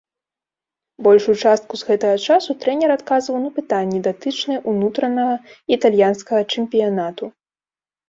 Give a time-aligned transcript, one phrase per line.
[1.07, 5.35] Большую частку з гэтага часу трэнер адказваў на пытанні, датычныя унутранага
[5.79, 7.25] італьянскага чэмпіянату.